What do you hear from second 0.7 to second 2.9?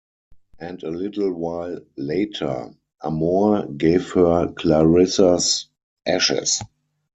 a little while later,